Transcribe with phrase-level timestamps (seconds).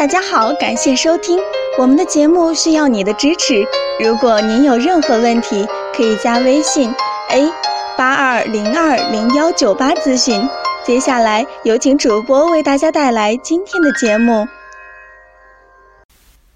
[0.00, 1.38] 大家好，感谢收听
[1.76, 3.62] 我们的节目，需要你的支持。
[4.02, 6.90] 如果您有任何问题，可以加微信
[7.28, 7.52] a
[7.98, 10.48] 八二零二零幺九八咨询。
[10.86, 14.48] 接下来有请主播为大家带来今天的节目。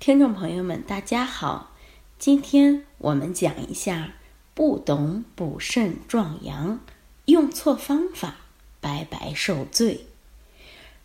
[0.00, 1.72] 听众朋友们，大家好，
[2.18, 4.12] 今天我们讲一下
[4.54, 6.80] 不懂补肾壮阳，
[7.26, 8.36] 用错方法，
[8.80, 10.06] 白白受罪。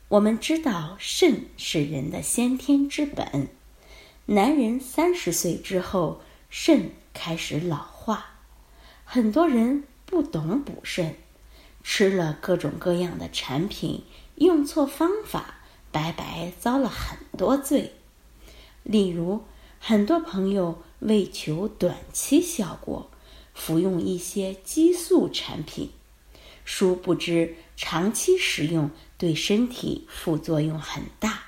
[0.09, 3.47] 我们知道肾是人的先天之本，
[4.25, 8.39] 男人三十岁之后肾开始老化，
[9.05, 11.15] 很多人不懂补肾，
[11.83, 14.01] 吃了各种各样的产品，
[14.33, 15.59] 用错方法，
[15.91, 17.93] 白白遭了很多罪。
[18.81, 19.43] 例如，
[19.79, 23.11] 很多朋友为求短期效果，
[23.53, 25.91] 服用一些激素产品，
[26.71, 28.91] 殊不知长期食用。
[29.17, 31.43] 对身体副作用很大，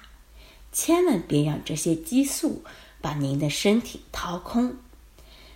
[0.74, 2.66] 千万别让这些激素
[3.00, 4.76] 把您的身体掏空。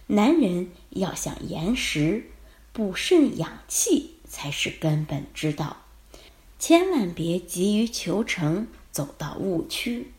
[0.07, 2.29] 男人要想延时，
[2.71, 5.81] 补肾养气才是根本之道，
[6.57, 10.13] 千万别急于求成，走到误区。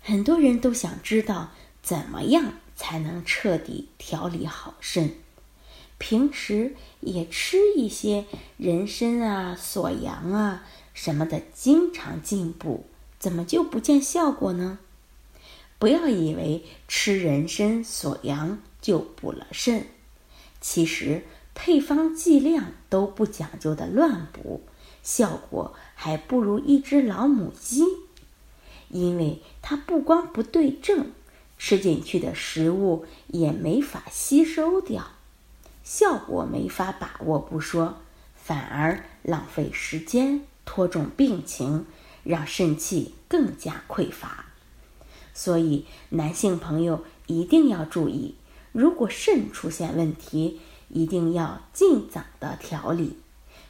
[0.00, 1.52] 很多人都想知道
[1.84, 5.14] 怎么样才能彻底调理好肾，
[6.02, 8.24] 平时也吃一些
[8.56, 10.66] 人参啊、锁阳啊。
[10.92, 12.84] 什么的经常进补，
[13.20, 14.80] 怎么就不见效果呢？
[15.78, 19.86] 不要以为吃人参、锁阳就补了肾，
[20.60, 21.22] 其实
[21.54, 24.60] 配方剂量都不讲究的乱补，
[25.04, 27.84] 效果还不如一只老母鸡，
[28.88, 31.12] 因为它不光不对症，
[31.58, 35.06] 吃进去的食物也没法吸收掉，
[35.82, 37.98] 效果没法把握不说，
[38.34, 40.42] 反而浪费时间。
[40.64, 41.86] 拖重病情，
[42.22, 44.46] 让肾气更加匮乏。
[45.34, 48.36] 所以，男性朋友一定要注意，
[48.70, 53.18] 如果肾出现问题，一定要尽早的调理，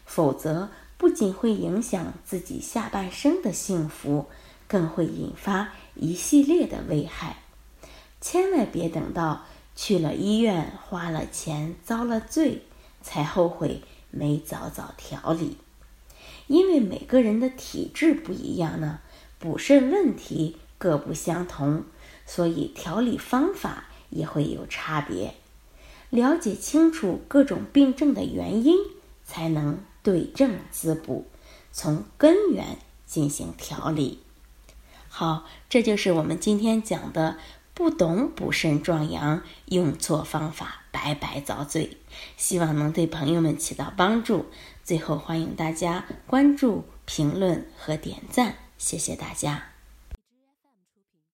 [0.05, 0.69] 否则
[0.99, 4.27] 不仅会影响自己下半生的幸福，
[4.69, 7.39] 更会引发一系列的危害。
[8.21, 12.63] 千万别等到去了医院花了钱遭了罪，
[13.03, 15.57] 才后悔没早早调理。
[16.47, 19.01] 因为每个人的体质不一样呢，
[19.39, 21.85] 补肾问题各不相同，
[22.27, 25.35] 所以调理方法也会有差别。
[26.11, 28.77] 了解清楚各种病症的原因，
[29.25, 31.27] 才能对症滋补，
[31.73, 34.19] 从根源进行调理。
[35.09, 37.39] 好，这就是我们今天讲的：
[37.75, 41.97] 不懂补肾壮阳，用错方法，白白遭罪。
[42.37, 44.47] 希望能对朋友们起到帮助。
[44.85, 49.72] 最后，欢迎大家关注、评论和点赞，谢谢大家。